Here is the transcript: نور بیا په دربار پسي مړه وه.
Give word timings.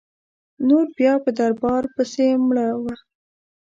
نور 0.67 0.85
بیا 0.97 1.13
په 1.23 1.29
دربار 1.39 1.83
پسي 1.93 2.29
مړه 2.47 2.67
وه. 2.83 2.95